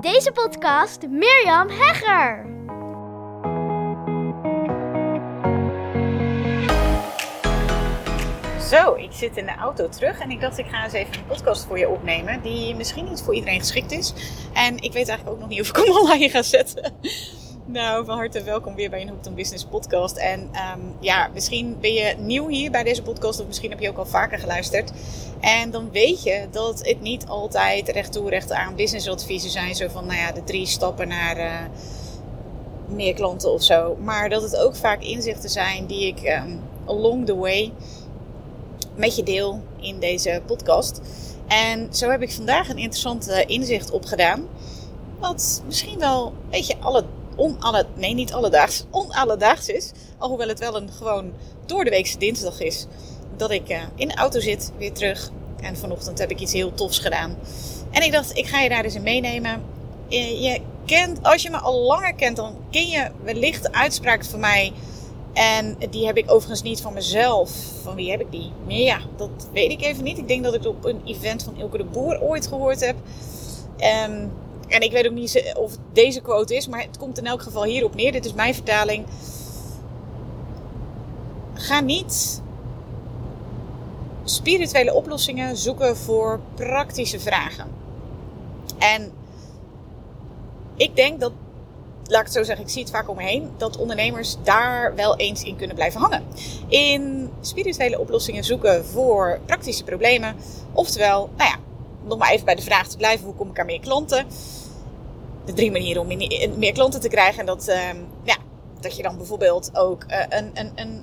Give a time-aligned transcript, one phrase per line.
[0.00, 2.46] Deze podcast Mirjam Hegger.
[8.60, 11.26] Zo, ik zit in de auto terug en ik dacht ik ga eens even een
[11.26, 14.12] podcast voor je opnemen die misschien niet voor iedereen geschikt is.
[14.54, 16.94] En ik weet eigenlijk ook nog niet of ik hem online ga zetten.
[17.70, 20.16] Nou, van harte welkom weer bij een Hooked on Business podcast.
[20.16, 23.88] En um, ja, misschien ben je nieuw hier bij deze podcast of misschien heb je
[23.88, 24.92] ook al vaker geluisterd.
[25.40, 29.74] En dan weet je dat het niet altijd recht toe recht aan businessadviezen zijn.
[29.74, 31.52] Zo van, nou ja, de drie stappen naar uh,
[32.86, 33.96] meer klanten of zo.
[33.96, 37.72] Maar dat het ook vaak inzichten zijn die ik um, along the way
[38.94, 41.00] met je deel in deze podcast.
[41.46, 44.48] En zo heb ik vandaag een interessant inzicht opgedaan.
[45.18, 47.04] Wat misschien wel, weet je, alle
[47.94, 49.92] nee niet alledaags, onalledaags is.
[50.18, 51.32] Alhoewel het wel een gewoon
[51.66, 52.86] door de weekse dinsdag is.
[53.36, 55.30] Dat ik uh, in de auto zit, weer terug.
[55.60, 57.36] En vanochtend heb ik iets heel tofs gedaan.
[57.90, 59.62] En ik dacht, ik ga je daar eens in meenemen.
[60.08, 64.40] Je, kent, als je me al langer kent, dan ken je wellicht de uitspraak van
[64.40, 64.72] mij.
[65.32, 67.50] En die heb ik overigens niet van mezelf.
[67.82, 68.52] Van wie heb ik die?
[68.66, 70.18] Ja, dat weet ik even niet.
[70.18, 72.96] Ik denk dat ik het op een event van Ilke de Boer ooit gehoord heb.
[74.08, 74.32] Um,
[74.68, 77.64] en ik weet ook niet of deze quote is, maar het komt in elk geval
[77.64, 78.12] hierop neer.
[78.12, 79.06] Dit is mijn vertaling.
[81.54, 82.42] Ga niet
[84.24, 87.66] spirituele oplossingen zoeken voor praktische vragen.
[88.78, 89.12] En
[90.76, 91.32] ik denk dat,
[92.04, 94.94] laat ik het zo zeggen, ik zie het vaak om me heen, dat ondernemers daar
[94.94, 96.22] wel eens in kunnen blijven hangen.
[96.68, 100.36] In spirituele oplossingen zoeken voor praktische problemen.
[100.72, 101.56] Oftewel, nou ja,
[102.04, 104.26] nog maar even bij de vraag te blijven: hoe kom ik aan meer klanten?
[105.48, 106.08] De drie manieren om
[106.58, 107.40] meer klanten te krijgen.
[107.40, 107.76] En dat, uh,
[108.22, 108.36] ja,
[108.80, 111.02] dat je dan bijvoorbeeld ook uh, een, een, een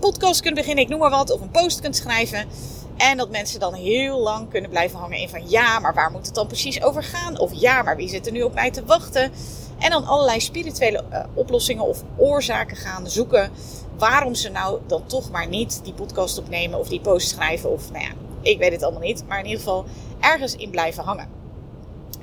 [0.00, 2.48] podcast kunt beginnen, ik noem maar wat, of een post kunt schrijven.
[2.96, 6.26] En dat mensen dan heel lang kunnen blijven hangen in van ja, maar waar moet
[6.26, 7.38] het dan precies over gaan?
[7.38, 9.32] Of ja, maar wie zit er nu op mij te wachten?
[9.78, 13.50] En dan allerlei spirituele uh, oplossingen of oorzaken gaan zoeken.
[13.98, 17.70] Waarom ze nou dan toch maar niet die podcast opnemen of die post schrijven.
[17.70, 18.10] Of nou ja,
[18.42, 19.24] ik weet het allemaal niet.
[19.28, 19.84] Maar in ieder geval
[20.20, 21.28] ergens in blijven hangen.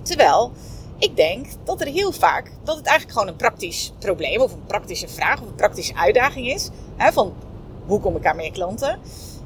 [0.02, 0.52] Terwijl
[1.00, 4.66] ik denk dat er heel vaak, dat het eigenlijk gewoon een praktisch probleem of een
[4.66, 6.70] praktische vraag of een praktische uitdaging is.
[6.96, 7.34] Hè, van
[7.86, 9.00] hoe kom ik aan meer klanten?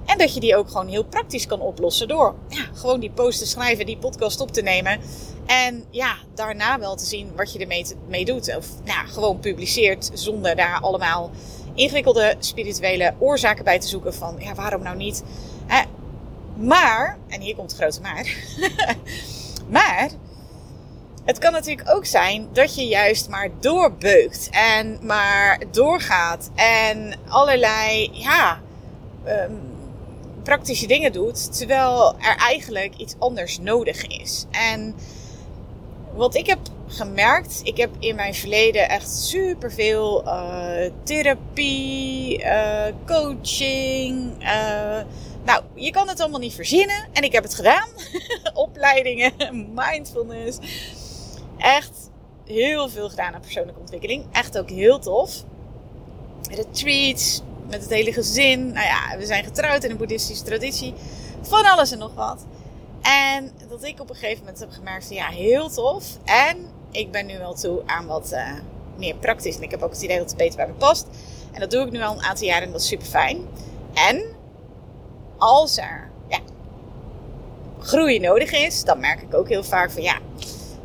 [0.06, 3.40] En dat je die ook gewoon heel praktisch kan oplossen door ja, gewoon die post
[3.40, 5.00] te schrijven, die podcast op te nemen.
[5.46, 8.56] En ja, daarna wel te zien wat je ermee mee doet.
[8.58, 11.32] Of ja, gewoon publiceert zonder daar allemaal
[11.74, 15.24] ingewikkelde spirituele oorzaken bij te zoeken van ja, waarom nou niet?
[16.62, 18.36] Maar, en hier komt het grote maar.
[19.78, 20.10] maar,
[21.26, 28.10] het kan natuurlijk ook zijn dat je juist maar doorbeukt en maar doorgaat en allerlei,
[28.14, 28.62] ja,
[29.28, 29.60] um,
[30.44, 34.46] praktische dingen doet, terwijl er eigenlijk iets anders nodig is.
[34.52, 34.96] En
[36.14, 44.44] wat ik heb gemerkt, ik heb in mijn verleden echt superveel uh, therapie, uh, coaching,
[44.44, 45.02] uh,
[45.46, 47.08] nou, je kan het allemaal niet verzinnen.
[47.14, 47.88] En ik heb het gedaan.
[48.54, 49.34] Opleidingen,
[49.76, 50.58] mindfulness.
[51.62, 52.10] Echt
[52.46, 54.26] heel veel gedaan aan persoonlijke ontwikkeling.
[54.32, 55.44] Echt ook heel tof.
[56.50, 58.72] Retreats met het hele gezin.
[58.72, 60.94] Nou ja, we zijn getrouwd in een boeddhistische traditie.
[61.42, 62.46] Van alles en nog wat.
[63.02, 66.18] En dat ik op een gegeven moment heb gemerkt van ja, heel tof.
[66.24, 66.58] En
[66.92, 68.54] ik ben nu wel toe aan wat uh,
[68.98, 69.56] meer praktisch.
[69.56, 71.08] En ik heb ook het idee dat het beter bij me past.
[71.52, 73.48] En dat doe ik nu al een aantal jaren en dat is super fijn.
[73.94, 74.24] En
[75.38, 76.40] als er ja,
[77.80, 80.20] groei nodig is, dan merk ik ook heel vaak van ja,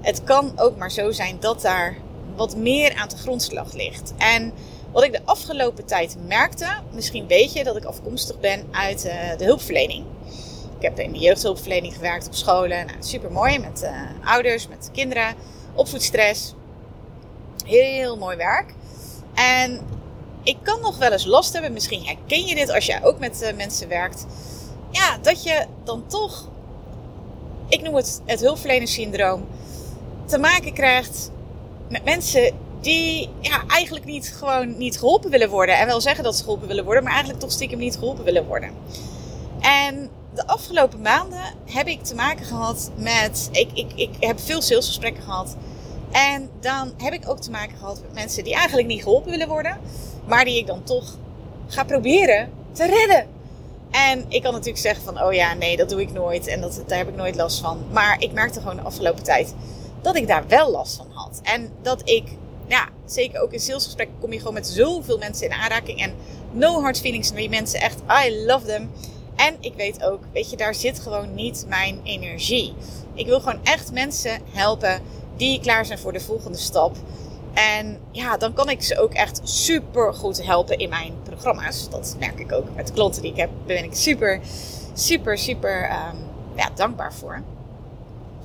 [0.07, 1.97] het kan ook maar zo zijn dat daar
[2.37, 4.15] wat meer aan de grondslag ligt.
[4.17, 4.53] En
[4.93, 9.37] wat ik de afgelopen tijd merkte, misschien weet je dat ik afkomstig ben uit uh,
[9.37, 10.05] de hulpverlening.
[10.77, 12.87] Ik heb in de jeugdhulpverlening gewerkt op scholen.
[12.87, 15.35] Nou, super mooi met uh, ouders, met kinderen,
[15.75, 16.55] opvoedstress.
[17.65, 18.75] Heel mooi werk.
[19.35, 19.81] En
[20.43, 23.43] ik kan nog wel eens last hebben, misschien herken je dit als jij ook met
[23.43, 24.27] uh, mensen werkt.
[24.91, 26.49] Ja, dat je dan toch,
[27.69, 29.47] ik noem het het hulpverlenerssyndroom,
[30.27, 31.31] te maken krijgt
[31.89, 35.79] met mensen die ja, eigenlijk niet gewoon niet geholpen willen worden.
[35.79, 38.47] En wel zeggen dat ze geholpen willen worden, maar eigenlijk toch stiekem niet geholpen willen
[38.47, 38.71] worden.
[39.61, 43.49] En de afgelopen maanden heb ik te maken gehad met.
[43.53, 45.57] Ik, ik, ik heb veel salesgesprekken gehad.
[46.13, 49.49] En dan heb ik ook te maken gehad met mensen die eigenlijk niet geholpen willen
[49.49, 49.79] worden.
[50.27, 51.17] Maar die ik dan toch
[51.67, 53.27] ga proberen te redden.
[53.91, 56.47] En ik kan natuurlijk zeggen van, oh ja, nee, dat doe ik nooit.
[56.47, 57.79] En dat, daar heb ik nooit last van.
[57.93, 59.55] Maar ik merkte gewoon de afgelopen tijd
[60.07, 61.41] dat ik daar wel last van had.
[61.43, 62.25] En dat ik,
[62.67, 66.01] ja, zeker ook in salesgesprekken kom je gewoon met zoveel mensen in aanraking.
[66.01, 66.15] En
[66.53, 67.81] no hard feelings van die mensen.
[67.81, 68.91] Echt, I love them.
[69.37, 72.75] En ik weet ook, weet je, daar zit gewoon niet mijn energie.
[73.15, 75.01] Ik wil gewoon echt mensen helpen
[75.37, 76.97] die klaar zijn voor de volgende stap.
[77.55, 81.91] En ja, dan kan ik ze ook echt super goed helpen in mijn programma's.
[81.91, 83.51] Dat merk ik ook met de klanten die ik heb.
[83.67, 84.41] Daar ben ik super,
[84.95, 86.19] super, super um,
[86.57, 87.43] ja, dankbaar voor.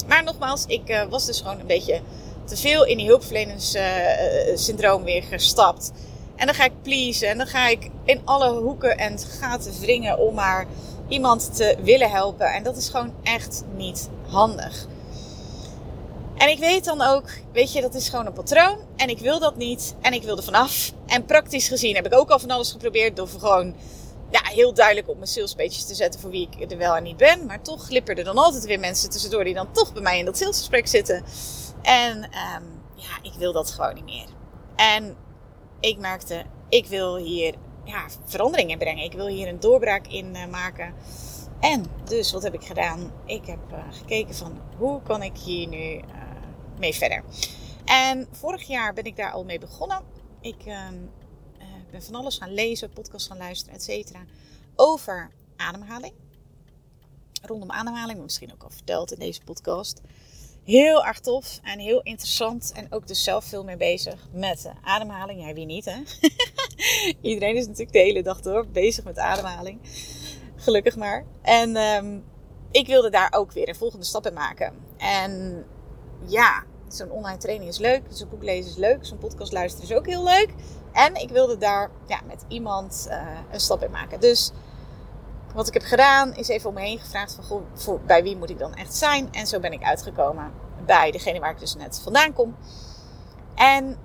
[0.07, 2.01] Maar nogmaals, ik uh, was dus gewoon een beetje
[2.45, 5.91] te veel in die hulpverlenerssyndroom weer gestapt.
[6.35, 10.19] En dan ga ik pleasen en dan ga ik in alle hoeken en gaten wringen
[10.19, 10.65] om maar
[11.07, 12.53] iemand te willen helpen.
[12.53, 14.87] En dat is gewoon echt niet handig.
[16.37, 18.77] En ik weet dan ook, weet je, dat is gewoon een patroon.
[18.95, 19.95] En ik wil dat niet.
[20.01, 20.91] En ik wil er vanaf.
[21.05, 23.15] En praktisch gezien heb ik ook al van alles geprobeerd.
[23.15, 23.75] Door gewoon
[24.31, 27.17] ja, heel duidelijk op mijn salespages te zetten voor wie ik er wel en niet
[27.17, 27.45] ben.
[27.45, 30.25] Maar toch glippen er dan altijd weer mensen tussendoor die dan toch bij mij in
[30.25, 31.23] dat salesgesprek zitten.
[31.81, 34.27] En um, ja, ik wil dat gewoon niet meer.
[34.75, 35.15] En
[35.79, 39.03] ik merkte, ik wil hier ja, verandering in brengen.
[39.03, 40.93] Ik wil hier een doorbraak in uh, maken.
[41.59, 43.11] En dus wat heb ik gedaan?
[43.25, 46.01] Ik heb uh, gekeken van hoe kan ik hier nu uh,
[46.79, 47.23] mee verder.
[47.85, 50.01] En vorig jaar ben ik daar al mee begonnen.
[50.41, 50.63] Ik
[51.91, 54.25] uh, ben van alles gaan lezen, podcast gaan luisteren, et cetera.
[54.75, 56.13] Over ademhaling.
[57.41, 60.01] Rondom ademhaling, misschien ook al verteld in deze podcast.
[60.63, 62.71] Heel erg tof en heel interessant.
[62.75, 65.45] En ook dus zelf veel mee bezig met de ademhaling.
[65.45, 66.01] Ja, wie niet hè?
[67.29, 69.79] Iedereen is natuurlijk de hele dag door bezig met ademhaling.
[70.55, 71.25] Gelukkig maar.
[71.41, 72.23] En um,
[72.71, 74.73] ik wilde daar ook weer een volgende stap in maken.
[74.97, 75.65] En
[76.27, 76.63] ja,
[76.95, 78.01] zo'n online training is leuk.
[78.09, 79.05] Zo'n boek lezen is leuk.
[79.05, 80.53] Zo'n podcast luisteren is ook heel leuk.
[80.91, 83.17] En ik wilde daar ja, met iemand uh,
[83.51, 84.19] een stap in maken.
[84.19, 84.51] Dus
[85.53, 88.37] wat ik heb gedaan is even om me heen gevraagd van goh, voor, bij wie
[88.37, 89.33] moet ik dan echt zijn.
[89.33, 90.51] En zo ben ik uitgekomen
[90.85, 92.55] bij degene waar ik dus net vandaan kom.
[93.55, 93.97] En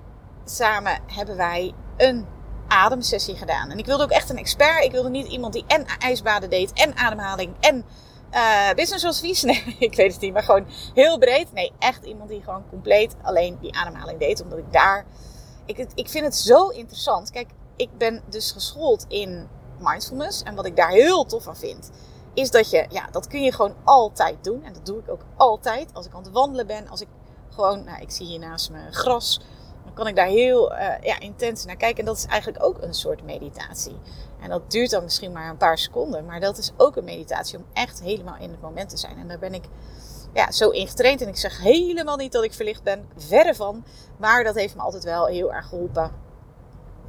[0.45, 2.25] samen hebben wij een
[2.67, 3.71] ademsessie gedaan.
[3.71, 4.83] En ik wilde ook echt een expert.
[4.83, 7.85] Ik wilde niet iemand die en ijsbaden deed en ademhaling en
[8.31, 9.43] uh, business advies.
[9.47, 11.53] Nee, ik weet het niet, maar gewoon heel breed.
[11.53, 14.41] Nee, echt iemand die gewoon compleet alleen die ademhaling deed.
[14.41, 15.05] Omdat ik daar.
[15.65, 17.31] Ik, ik vind het zo interessant.
[17.31, 19.47] Kijk, ik ben dus geschoold in
[19.79, 20.43] mindfulness.
[20.43, 21.89] En wat ik daar heel tof van vind,
[22.33, 24.63] is dat je, ja, dat kun je gewoon altijd doen.
[24.63, 25.93] En dat doe ik ook altijd.
[25.93, 27.07] Als ik aan het wandelen ben, als ik
[27.49, 29.41] gewoon, nou, ik zie hier naast me gras.
[29.97, 31.99] Kan ik daar heel uh, ja, intens naar kijken.
[31.99, 33.95] En dat is eigenlijk ook een soort meditatie.
[34.41, 36.25] En dat duurt dan misschien maar een paar seconden.
[36.25, 39.17] Maar dat is ook een meditatie om echt helemaal in het moment te zijn.
[39.17, 39.63] En daar ben ik
[40.33, 41.21] ja, zo in getraind.
[41.21, 43.09] En ik zeg helemaal niet dat ik verlicht ben.
[43.15, 43.85] Verre van.
[44.17, 46.11] Maar dat heeft me altijd wel heel erg geholpen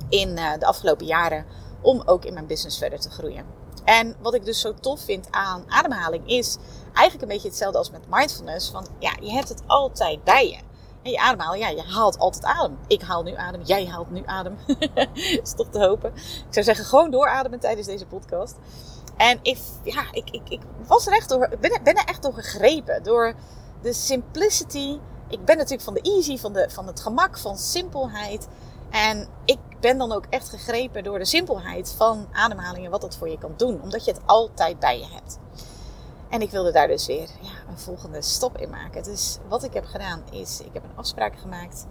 [0.09, 1.47] in uh, de afgelopen jaren
[1.83, 3.45] om ook in mijn business verder te groeien.
[3.85, 7.91] En wat ik dus zo tof vind aan ademhaling is eigenlijk een beetje hetzelfde als
[7.91, 8.71] met mindfulness.
[8.71, 10.68] Van ja, je hebt het altijd bij je.
[11.03, 12.79] En je ademhalen, ja, je haalt altijd adem.
[12.87, 14.57] Ik haal nu adem, jij haalt nu adem.
[15.43, 16.13] is toch te hopen.
[16.15, 18.57] Ik zou zeggen, gewoon doorademen tijdens deze podcast.
[19.17, 22.33] En ik, ja, ik, ik, ik was er echt door, ben, ben er echt door
[22.33, 23.03] gegrepen.
[23.03, 23.35] Door
[23.83, 24.99] de simplicity.
[25.29, 28.49] Ik ben natuurlijk van de easy, van, de, van het gemak, van simpelheid.
[28.91, 33.17] En ik ben dan ook echt gegrepen door de simpelheid van ademhaling en wat dat
[33.17, 33.83] voor je kan doen.
[33.83, 35.39] Omdat je het altijd bij je hebt.
[36.29, 39.03] En ik wilde daar dus weer ja, een volgende stap in maken.
[39.03, 41.87] Dus wat ik heb gedaan is, ik heb een afspraak gemaakt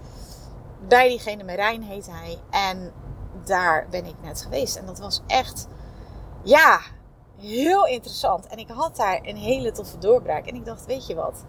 [0.87, 2.37] bij diegene, Marijn heet hij.
[2.49, 2.91] En
[3.45, 4.75] daar ben ik net geweest.
[4.75, 5.67] En dat was echt,
[6.43, 6.79] ja,
[7.37, 8.47] heel interessant.
[8.47, 10.45] En ik had daar een hele toffe doorbraak.
[10.45, 11.45] En ik dacht, weet je wat?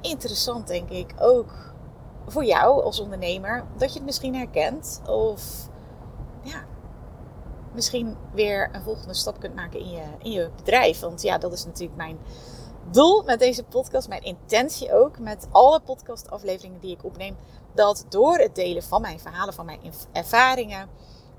[0.00, 1.74] Interessant denk ik ook
[2.26, 5.00] voor jou als ondernemer dat je het misschien herkent.
[5.06, 5.68] Of
[6.42, 6.64] ja,
[7.76, 11.00] misschien weer een volgende stap kunt maken in je, in je bedrijf.
[11.00, 12.18] Want ja, dat is natuurlijk mijn
[12.90, 14.08] doel met deze podcast.
[14.08, 17.36] Mijn intentie ook met alle podcastafleveringen die ik opneem.
[17.74, 19.80] Dat door het delen van mijn verhalen, van mijn
[20.12, 20.88] ervaringen,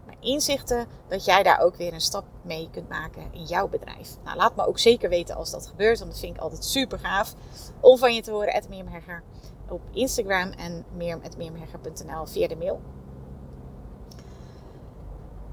[0.05, 4.17] mijn inzichten, dat jij daar ook weer een stap mee kunt maken in jouw bedrijf.
[4.23, 6.99] Nou, laat me ook zeker weten als dat gebeurt, want dat vind ik altijd super
[6.99, 7.33] gaaf
[7.79, 8.63] om van je te horen.
[8.87, 9.23] Hegger
[9.69, 12.81] op Instagram en meer.meermerger.nl via de mail.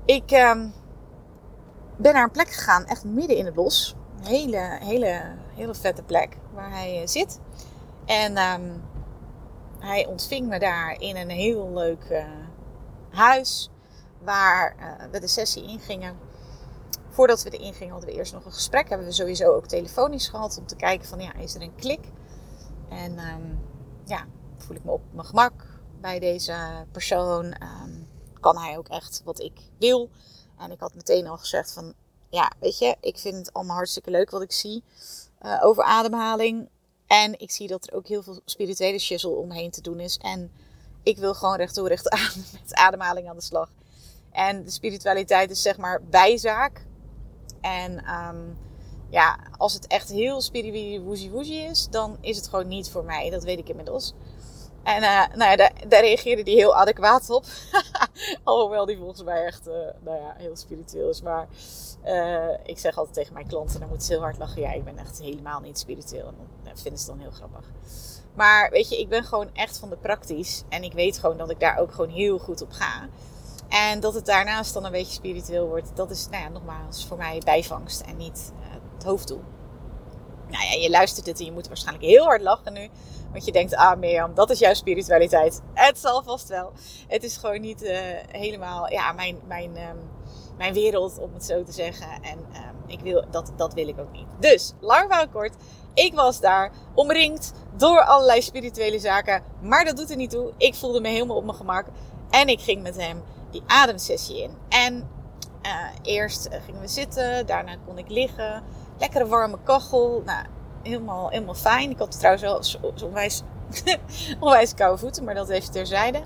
[0.07, 0.73] Ik um,
[1.97, 3.95] ben naar een plek gegaan, echt midden in het bos.
[4.19, 7.41] Een hele, hele, hele vette plek waar hij uh, zit.
[8.05, 8.83] En um,
[9.79, 12.25] hij ontving me daar in een heel leuk uh,
[13.11, 13.71] huis
[14.23, 16.17] waar uh, we de sessie ingingen.
[17.09, 18.89] Voordat we erin gingen hadden we eerst nog een gesprek.
[18.89, 22.11] Hebben we sowieso ook telefonisch gehad om te kijken van ja, is er een klik?
[22.89, 23.59] En um,
[24.05, 24.25] ja,
[24.57, 25.53] voel ik me op mijn gemak
[26.01, 26.55] bij deze
[26.93, 27.45] persoon?
[27.45, 28.04] Um,
[28.45, 30.11] kan hij ook echt wat ik wil?
[30.59, 31.95] En ik had meteen al gezegd van,
[32.29, 34.83] ja, weet je, ik vind het allemaal hartstikke leuk wat ik zie
[35.43, 36.69] uh, over ademhaling.
[37.07, 40.17] En ik zie dat er ook heel veel spirituele shizzle omheen te doen is.
[40.19, 40.53] En
[41.03, 43.71] ik wil gewoon recht toe recht aan met ademhaling aan de slag.
[44.31, 46.87] En de spiritualiteit is zeg maar bijzaak.
[47.61, 48.59] En um,
[49.11, 53.05] ja, als het echt heel spiritueel woezie woezie is, dan is het gewoon niet voor
[53.05, 53.31] mij.
[53.31, 54.15] Dat weet ik inmiddels.
[54.85, 57.45] En uh, nou ja, daar, daar, reageerde hij heel adequaat op.
[58.45, 61.23] Alhoewel die volgens mij echt uh, nou ja, heel spiritueel is.
[61.23, 61.49] Maar
[62.05, 64.61] uh, ik zeg altijd tegen mijn klanten, dan moeten ze heel hard lachen.
[64.61, 66.27] Ja, ik ben echt helemaal niet spiritueel.
[66.27, 67.65] En dat vinden ze dan heel grappig.
[68.35, 70.63] Maar weet je, ik ben gewoon echt van de praktisch.
[70.69, 73.09] En ik weet gewoon dat ik daar ook gewoon heel goed op ga.
[73.69, 77.17] En dat het daarnaast dan een beetje spiritueel wordt, dat is nou ja, nogmaals voor
[77.17, 78.53] mij bijvangst en niet
[78.95, 79.43] het hoofddoel.
[80.49, 82.89] Nou ja, je luistert dit en je moet waarschijnlijk heel hard lachen nu.
[83.35, 85.61] Want je denkt, ah Mirjam, dat is jouw spiritualiteit.
[85.73, 86.73] Het zal vast wel.
[87.09, 87.99] Het is gewoon niet uh,
[88.29, 90.11] helemaal ja, mijn, mijn, um,
[90.57, 92.09] mijn wereld, om het zo te zeggen.
[92.23, 94.27] En um, ik wil, dat, dat wil ik ook niet.
[94.39, 95.55] Dus, lang verhaal kort.
[95.95, 99.43] Ik was daar omringd door allerlei spirituele zaken.
[99.61, 100.53] Maar dat doet er niet toe.
[100.57, 101.87] Ik voelde me helemaal op mijn gemak.
[102.31, 104.51] En ik ging met hem die ademsessie in.
[104.69, 105.09] En
[105.63, 105.71] uh,
[106.03, 107.47] eerst gingen we zitten.
[107.47, 108.63] Daarna kon ik liggen.
[108.99, 110.23] Lekkere warme kachel.
[110.25, 110.47] Nou,
[110.85, 111.91] helemaal, helemaal fijn.
[111.91, 113.43] Ik had trouwens wel zo, onwijs,
[114.41, 116.23] onwijs koude voeten, maar dat even terzijde.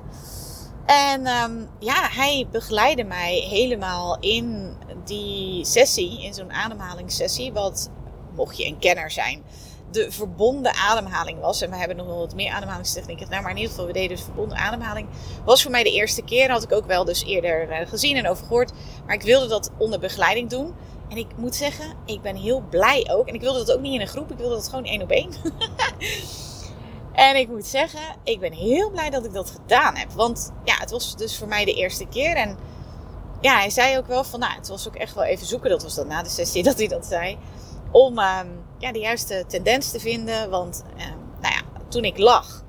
[0.87, 7.53] En um, ja, hij begeleidde mij helemaal in die sessie, in zo'n ademhalingssessie.
[7.53, 7.91] Wat,
[8.35, 9.43] mocht je een kenner zijn,
[9.91, 11.61] de verbonden ademhaling was.
[11.63, 13.43] En we hebben nog wel wat meer ademhalingstechnieken gedaan.
[13.43, 15.09] Maar in ieder geval, we deden dus verbonden ademhaling.
[15.45, 16.51] Was voor mij de eerste keer.
[16.51, 18.73] Had ik ook wel dus eerder eh, gezien en over gehoord.
[19.07, 20.75] Maar ik wilde dat onder begeleiding doen.
[21.09, 23.27] En ik moet zeggen, ik ben heel blij ook.
[23.27, 24.31] En ik wilde dat ook niet in een groep.
[24.31, 25.31] Ik wilde dat gewoon één op één.
[27.13, 30.11] en ik moet zeggen, ik ben heel blij dat ik dat gedaan heb.
[30.11, 32.37] Want ja, het was dus voor mij de eerste keer.
[32.37, 32.59] En
[33.41, 35.71] ja, hij zei ook wel van, nou, het was ook echt wel even zoeken.
[35.71, 37.39] Dat was dan na de sessie dat hij dat zei.
[37.91, 40.51] Om um, ja, de juiste tendens te vinden.
[40.51, 42.65] Want um, nou ja, toen ik lag,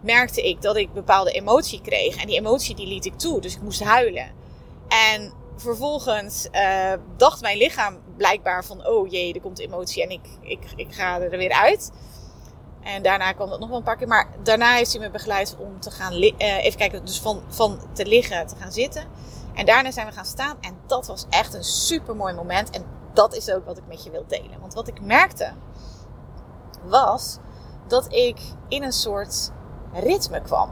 [0.00, 2.16] merkte ik dat ik bepaalde emotie kreeg.
[2.16, 3.40] En die emotie die liet ik toe.
[3.40, 4.30] Dus ik moest huilen.
[4.88, 10.28] En vervolgens uh, dacht mijn lichaam blijkbaar van, oh jee, er komt emotie en ik,
[10.40, 11.92] ik, ik ga er weer uit.
[12.82, 14.08] En daarna kwam dat nog wel een paar keer.
[14.08, 17.80] Maar daarna heeft hij me begeleid om te gaan, uh, even kijken, dus van, van
[17.92, 19.04] te liggen te gaan zitten.
[19.54, 20.56] En daarna zijn we gaan staan.
[20.60, 22.70] En dat was echt een super mooi moment.
[22.70, 24.60] En dat is ook wat ik met je wil delen.
[24.60, 25.52] Want wat ik merkte
[26.82, 27.38] was
[27.86, 29.50] dat ik in een soort
[29.92, 30.70] ritme kwam.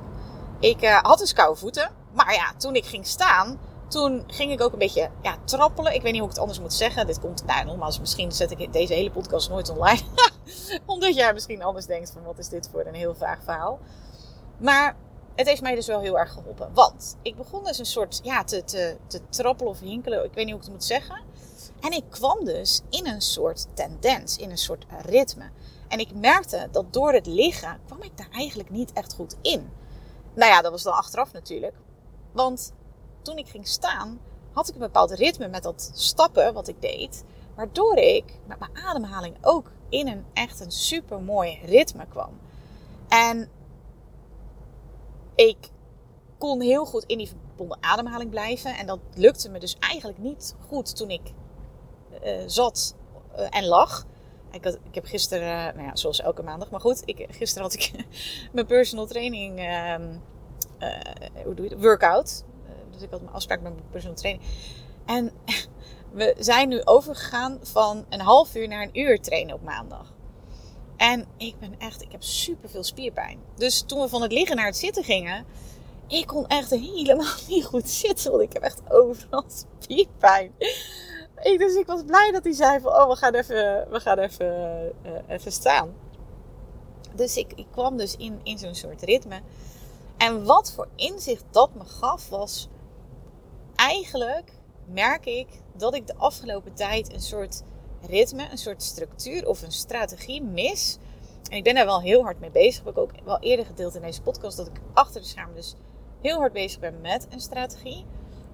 [0.60, 1.90] Ik uh, had dus koude voeten.
[2.12, 3.58] Maar ja, toen ik ging staan,
[3.92, 5.94] toen ging ik ook een beetje ja, trappelen.
[5.94, 7.06] Ik weet niet hoe ik het anders moet zeggen.
[7.06, 10.00] Dit komt, nou nogmaals, misschien zet ik deze hele podcast nooit online.
[10.86, 13.78] Omdat jij misschien anders denkt van wat is dit voor een heel vaag verhaal.
[14.58, 14.96] Maar
[15.34, 16.70] het heeft mij dus wel heel erg geholpen.
[16.74, 20.24] Want ik begon dus een soort ja, te, te, te trappelen of hinkelen.
[20.24, 21.20] Ik weet niet hoe ik het moet zeggen.
[21.80, 25.50] En ik kwam dus in een soort tendens, in een soort ritme.
[25.88, 29.70] En ik merkte dat door het liggen kwam ik daar eigenlijk niet echt goed in.
[30.34, 31.74] Nou ja, dat was dan achteraf natuurlijk.
[32.32, 32.72] Want
[33.22, 34.20] toen ik ging staan,
[34.52, 37.24] had ik een bepaald ritme met dat stappen wat ik deed.
[37.54, 42.38] Waardoor ik met mijn ademhaling ook in een echt een super mooi ritme kwam.
[43.08, 43.48] En
[45.34, 45.70] ik
[46.38, 48.76] kon heel goed in die verbonden ademhaling blijven.
[48.76, 51.32] En dat lukte me dus eigenlijk niet goed toen ik
[52.24, 52.94] uh, zat
[53.38, 54.06] uh, en lag.
[54.50, 57.74] Ik, ik heb gisteren, uh, nou ja, zoals elke maandag, maar goed, ik, gisteren had
[57.74, 57.92] ik
[58.52, 60.16] mijn personal training, ehm,
[61.44, 62.44] hoe doe je het, workout.
[62.92, 64.44] Dus ik had mijn afspraak met mijn personal training.
[65.06, 65.32] En
[66.18, 70.12] we zijn nu overgegaan van een half uur naar een uur trainen op maandag.
[70.96, 73.38] En ik ben echt, ik heb super veel spierpijn.
[73.56, 75.44] Dus toen we van het liggen naar het zitten gingen,
[76.06, 78.30] ik kon echt helemaal niet goed zitten.
[78.30, 79.44] Want ik heb echt overal
[79.78, 80.52] spierpijn.
[81.42, 84.18] Ik, dus ik was blij dat hij zei van, oh, we gaan even, we gaan
[84.18, 85.94] even, uh, even staan.
[87.14, 89.40] Dus ik, ik kwam dus in, in zo'n soort ritme.
[90.16, 92.68] En wat voor inzicht dat me gaf was
[93.88, 94.52] eigenlijk
[94.86, 97.62] merk ik dat ik de afgelopen tijd een soort
[98.00, 100.98] ritme, een soort structuur of een strategie mis.
[101.50, 102.84] En ik ben daar wel heel hard mee bezig.
[102.84, 105.74] Heb ik ook wel eerder gedeeld in deze podcast dat ik achter de schermen dus
[106.20, 108.04] heel hard bezig ben met een strategie.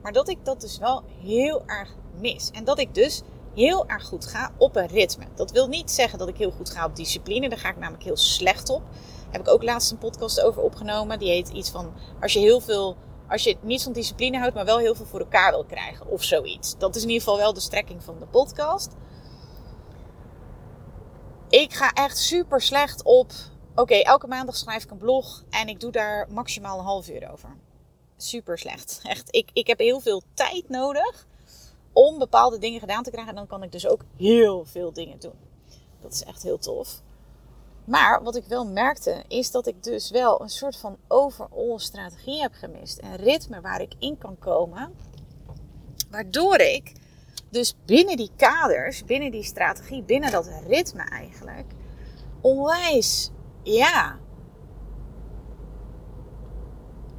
[0.02, 2.50] Maar dat ik dat dus wel heel erg mis.
[2.50, 3.22] En dat ik dus
[3.54, 5.24] heel erg goed ga op een ritme.
[5.34, 7.48] Dat wil niet zeggen dat ik heel goed ga op discipline.
[7.48, 8.82] Daar ga ik namelijk heel slecht op.
[8.82, 11.18] Daar heb ik ook laatst een podcast over opgenomen.
[11.18, 12.96] Die heet iets van als je heel veel
[13.28, 16.22] als je niet van discipline houdt, maar wel heel veel voor elkaar wil krijgen of
[16.22, 16.78] zoiets.
[16.78, 18.94] Dat is in ieder geval wel de strekking van de podcast.
[21.48, 23.32] Ik ga echt super slecht op.
[23.74, 27.32] Oké, elke maandag schrijf ik een blog en ik doe daar maximaal een half uur
[27.32, 27.56] over.
[28.16, 29.00] Super slecht.
[29.02, 31.26] Echt, ik, ik heb heel veel tijd nodig
[31.92, 33.32] om bepaalde dingen gedaan te krijgen.
[33.32, 35.38] En dan kan ik dus ook heel veel dingen doen.
[36.00, 37.02] Dat is echt heel tof.
[37.88, 42.40] Maar wat ik wel merkte, is dat ik dus wel een soort van overall strategie
[42.40, 43.02] heb gemist.
[43.02, 44.94] Een ritme waar ik in kan komen.
[46.10, 46.92] Waardoor ik
[47.50, 51.72] dus binnen die kaders, binnen die strategie, binnen dat ritme eigenlijk,
[52.40, 53.30] onwijs,
[53.62, 54.18] ja,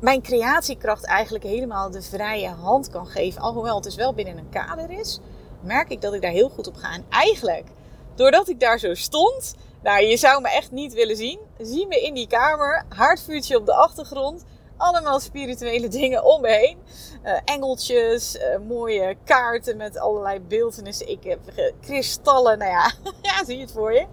[0.01, 3.41] mijn creatiekracht eigenlijk helemaal de vrije hand kan geven.
[3.41, 5.19] Alhoewel het dus wel binnen een kader is,
[5.61, 6.93] merk ik dat ik daar heel goed op ga.
[6.93, 7.67] En eigenlijk,
[8.15, 11.39] doordat ik daar zo stond, nou, je zou me echt niet willen zien.
[11.57, 14.43] Zie me in die kamer, haardvuurtje op de achtergrond.
[14.77, 16.77] Allemaal spirituele dingen om me heen.
[17.23, 21.09] Uh, engeltjes, uh, mooie kaarten met allerlei beeldenissen.
[21.09, 21.39] Ik heb
[21.81, 24.05] kristallen, nou ja, ja, zie je het voor je.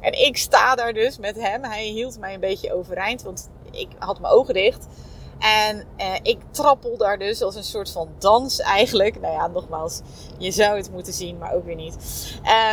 [0.00, 1.64] En ik sta daar dus met hem.
[1.64, 4.86] Hij hield mij een beetje overeind, want ik had mijn ogen dicht.
[5.38, 9.20] En eh, ik trappel daar dus als een soort van dans eigenlijk.
[9.20, 10.00] Nou ja, nogmaals,
[10.38, 11.96] je zou het moeten zien, maar ook weer niet.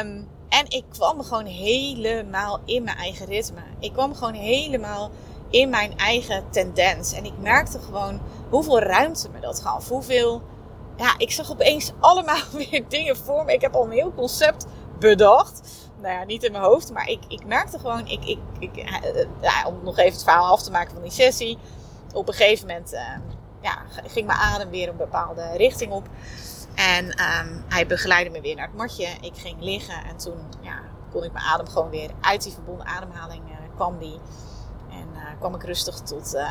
[0.02, 3.62] Um, en ik kwam gewoon helemaal in mijn eigen ritme.
[3.80, 5.12] Ik kwam gewoon helemaal
[5.50, 7.14] in mijn eigen tendens.
[7.14, 9.90] En ik merkte gewoon hoeveel ruimte me dat gaf.
[9.90, 10.42] Hoeveel.
[10.98, 13.54] Ja, ik zag opeens allemaal weer dingen voor me.
[13.54, 14.66] Ik heb al een heel concept
[15.00, 15.62] bedacht.
[16.02, 18.08] Nou ja, niet in mijn hoofd, maar ik, ik merkte gewoon.
[18.08, 21.12] Ik, ik, ik, eh, ja, om nog even het verhaal af te maken van die
[21.12, 21.58] sessie.
[22.14, 23.00] Op een gegeven moment uh,
[23.62, 26.08] ja, ging mijn adem weer een bepaalde richting op.
[26.76, 29.08] En um, hij begeleidde me weer naar het matje.
[29.22, 30.80] Ik ging liggen en toen ja,
[31.12, 34.20] kon ik mijn adem gewoon weer uit die verbonden ademhaling uh, kwam die.
[34.90, 36.50] En uh, kwam ik rustig tot, uh,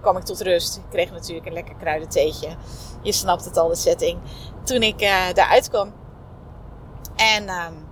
[0.00, 0.76] kwam ik tot rust.
[0.76, 2.56] Ik kreeg natuurlijk een lekker kruidentheetje.
[3.02, 4.20] Je snapt het al, de setting.
[4.62, 4.98] Toen ik
[5.34, 5.92] daaruit kwam.
[7.16, 7.88] En um,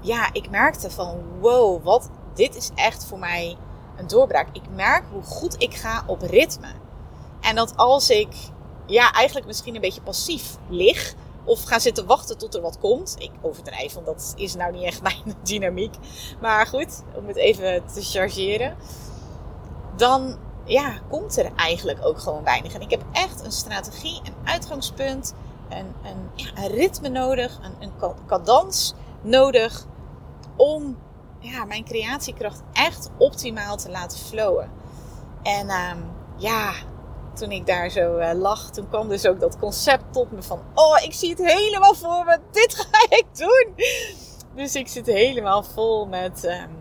[0.00, 3.56] ja, ik merkte van wow, wat, dit is echt voor mij
[3.96, 4.48] een doorbraak.
[4.52, 6.72] Ik merk hoe goed ik ga op ritme.
[7.40, 8.34] En dat als ik
[8.90, 11.14] ja, eigenlijk misschien een beetje passief lig.
[11.44, 13.16] Of ga zitten wachten tot er wat komt.
[13.18, 15.94] Ik overdrijf, want dat is nou niet echt mijn dynamiek.
[16.40, 18.76] Maar goed, om het even te chargeren.
[19.96, 22.74] Dan ja, komt er eigenlijk ook gewoon weinig.
[22.74, 25.34] En ik heb echt een strategie, een uitgangspunt,
[25.68, 29.86] een, een, ritme nodig, een, een cadans nodig
[30.56, 30.98] om
[31.38, 34.70] ja, mijn creatiekracht echt optimaal te laten flowen.
[35.42, 36.04] En um,
[36.36, 36.72] ja,
[37.40, 40.62] toen ik daar zo uh, lag, toen kwam dus ook dat concept tot me van:
[40.74, 43.74] Oh, ik zie het helemaal voor me, dit ga ik doen.
[44.54, 46.76] Dus ik zit helemaal vol met um,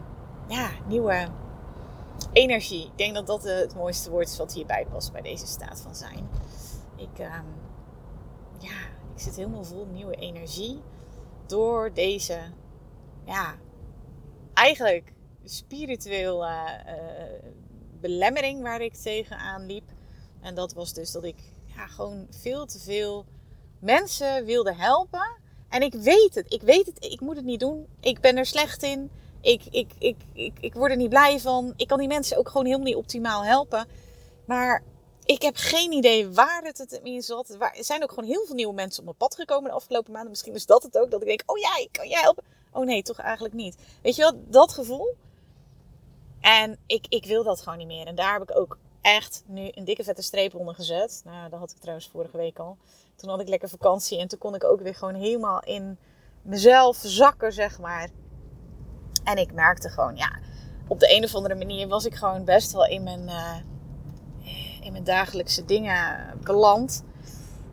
[0.48, 1.28] ja, nieuwe
[2.34, 2.86] energie.
[2.86, 5.96] Ik denk dat dat het mooiste woord is wat hierbij past bij deze staat van
[5.96, 6.30] zijn.
[6.96, 7.46] Ik, um,
[8.58, 8.80] ja,
[9.16, 10.82] ik zit helemaal vol nieuwe energie
[11.46, 12.40] door deze,
[13.26, 13.56] ja,
[14.54, 16.70] eigenlijk spiritueel uh,
[18.00, 19.98] belemmering waar ik tegenaan liep.
[20.42, 21.36] En dat was dus dat ik
[21.76, 23.26] ja, gewoon veel te veel
[23.80, 25.38] mensen wilde helpen.
[25.70, 27.88] En ik weet het, ik weet het, ik moet het niet doen.
[28.00, 29.12] Ik ben er slecht in.
[29.42, 31.74] Ik, ik, ik, ik, ik word er niet blij van.
[31.76, 33.88] Ik kan die mensen ook gewoon helemaal niet optimaal helpen.
[34.46, 34.84] Maar
[35.26, 37.50] ik heb geen idee waar het in zat.
[37.50, 40.30] Er zijn ook gewoon heel veel nieuwe mensen op mijn pad gekomen de afgelopen maanden.
[40.30, 41.12] Misschien is dat het ook.
[41.12, 42.44] Dat ik denk, oh ja, ik kan jij helpen.
[42.72, 43.78] Oh nee, toch eigenlijk niet.
[44.02, 45.16] Weet je wel, dat gevoel.
[46.42, 48.08] En ik, ik wil dat gewoon niet meer.
[48.08, 51.22] En daar heb ik ook echt nu een dikke vette streep onder gezet.
[51.26, 52.78] Nou, dat had ik trouwens vorige week al.
[53.16, 55.98] Toen had ik lekker vakantie en toen kon ik ook weer gewoon helemaal in
[56.42, 58.10] mezelf zakken, zeg maar.
[59.24, 60.40] En ik merkte gewoon, ja,
[60.88, 63.56] op de een of andere manier was ik gewoon best wel in mijn, uh,
[64.82, 67.04] in mijn dagelijkse dingen beland.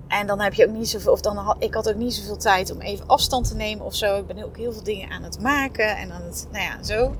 [0.08, 2.36] En dan heb je ook niet zoveel, of dan had ik had ook niet zoveel
[2.36, 4.18] tijd om even afstand te nemen of zo.
[4.18, 7.14] Ik ben ook heel veel dingen aan het maken en aan het, nou ja, zo.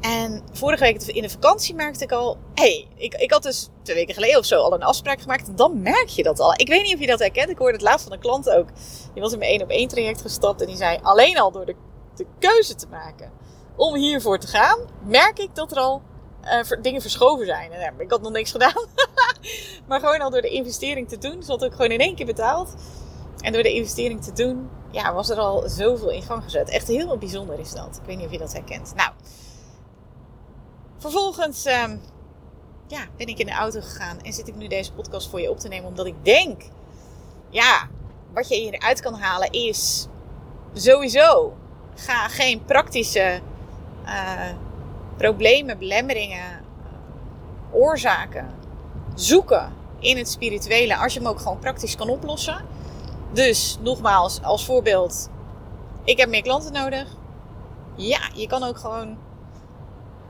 [0.00, 3.96] En vorige week in de vakantie merkte ik al, hey, ik, ik had dus twee
[3.96, 5.56] weken geleden of zo al een afspraak gemaakt.
[5.56, 6.52] Dan merk je dat al.
[6.56, 7.50] Ik weet niet of je dat herkent.
[7.50, 8.68] Ik hoorde het laatst van een klant ook.
[9.12, 11.66] Die was in mijn één op één traject gestapt en die zei, alleen al door
[11.66, 11.74] de,
[12.16, 13.32] de keuze te maken
[13.76, 16.02] om hiervoor te gaan, merk ik dat er al
[16.44, 17.72] uh, dingen verschoven zijn.
[17.72, 18.86] En, ik had nog niks gedaan.
[19.88, 22.74] maar gewoon al door de investering te doen, zat ook gewoon in één keer betaald.
[23.40, 26.68] En door de investering te doen, ja, was er al zoveel in gang gezet.
[26.68, 27.96] Echt heel bijzonder is dat.
[27.96, 28.92] Ik weet niet of je dat herkent.
[28.94, 29.10] Nou,
[31.10, 32.00] Vervolgens um,
[32.86, 35.50] ja, ben ik in de auto gegaan en zit ik nu deze podcast voor je
[35.50, 35.88] op te nemen.
[35.88, 36.62] Omdat ik denk,
[37.50, 37.88] ja,
[38.32, 40.06] wat je hieruit kan halen is
[40.74, 41.54] sowieso.
[41.94, 43.40] Ga geen praktische
[44.04, 44.50] uh,
[45.16, 46.64] problemen, belemmeringen,
[47.72, 48.54] oorzaken
[49.14, 50.96] zoeken in het spirituele.
[50.96, 52.64] Als je hem ook gewoon praktisch kan oplossen.
[53.32, 55.30] Dus nogmaals, als voorbeeld.
[56.04, 57.08] Ik heb meer klanten nodig.
[57.96, 59.18] Ja, je kan ook gewoon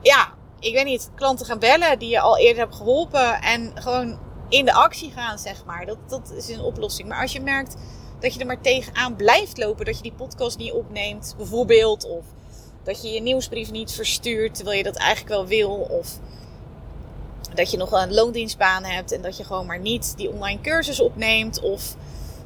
[0.01, 4.19] ja, ik weet niet, klanten gaan bellen die je al eerder hebt geholpen en gewoon
[4.49, 5.85] in de actie gaan, zeg maar.
[5.85, 7.09] Dat, dat is een oplossing.
[7.09, 7.75] Maar als je merkt
[8.19, 12.25] dat je er maar tegenaan blijft lopen, dat je die podcast niet opneemt, bijvoorbeeld, of
[12.83, 16.19] dat je je nieuwsbrief niet verstuurt terwijl je dat eigenlijk wel wil, of
[17.53, 20.99] dat je nog een loondienstbaan hebt en dat je gewoon maar niet die online cursus
[20.99, 21.95] opneemt, of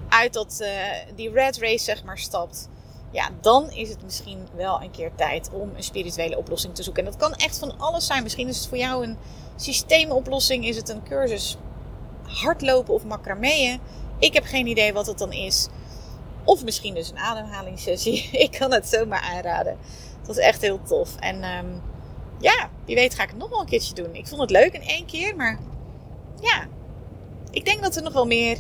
[0.10, 0.68] uit dat, uh,
[1.16, 2.70] die red race, zeg maar, stapt.
[3.12, 7.06] Ja, dan is het misschien wel een keer tijd om een spirituele oplossing te zoeken.
[7.06, 8.24] En dat kan echt van alles zijn.
[8.24, 9.18] Misschien is het voor jou een
[9.56, 11.58] systeemoplossing, is het een cursus
[12.24, 13.80] hardlopen of macrameën.
[14.20, 15.68] Ik heb geen idee wat het dan is.
[16.44, 18.30] Of misschien dus een ademhalingssessie.
[18.46, 19.78] Ik kan het zomaar aanraden.
[20.22, 21.16] Dat is echt heel tof.
[21.16, 21.68] En ehm,
[22.40, 24.16] ja, wie weet ga ik het nog wel een keertje doen.
[24.16, 25.60] Ik vond het leuk in één keer, maar
[26.42, 26.68] ja,
[27.52, 28.58] ik denk dat er nog wel meer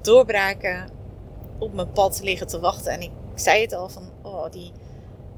[0.00, 0.90] doorbraken
[1.58, 2.92] op mijn pad liggen te wachten.
[2.92, 4.72] En ik zei het al van, oh, die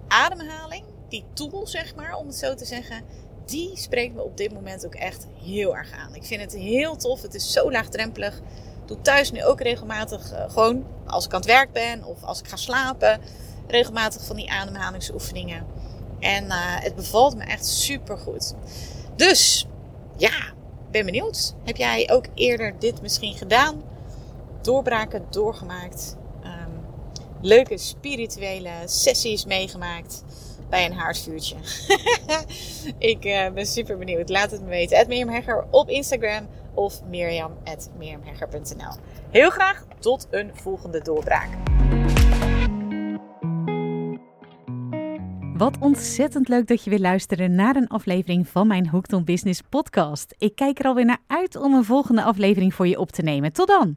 [0.08, 3.04] ademhaling, die tool zeg maar, om het zo te zeggen,
[3.44, 6.14] die spreekt me op dit moment ook echt heel erg aan.
[6.14, 7.22] Ik vind het heel tof.
[7.22, 8.36] Het is zo laagdrempelig.
[8.36, 12.22] Ik doe thuis nu ook regelmatig, uh, gewoon als ik aan het werk ben of
[12.22, 13.20] als ik ga slapen,
[13.66, 15.66] regelmatig van die ademhalingsoefeningen.
[16.18, 18.54] En uh, het bevalt me echt super goed.
[19.16, 19.66] Dus
[20.16, 20.52] ja,
[20.90, 21.54] ben benieuwd.
[21.64, 23.82] Heb jij ook eerder dit misschien gedaan?
[24.60, 26.16] Doorbraken doorgemaakt.
[27.42, 30.24] Leuke spirituele sessies meegemaakt
[30.70, 31.56] bij een haardvuurtje.
[33.12, 34.28] ik uh, ben super benieuwd.
[34.28, 34.98] Laat het me weten.
[34.98, 38.96] At Mirjam op Instagram of mirjam.mirjamhegger.nl
[39.30, 41.48] Heel graag tot een volgende doorbraak.
[45.56, 49.60] Wat ontzettend leuk dat je weer luisteren naar een aflevering van mijn Hooked on Business
[49.68, 50.34] podcast.
[50.38, 53.52] Ik kijk er alweer naar uit om een volgende aflevering voor je op te nemen.
[53.52, 53.96] Tot dan!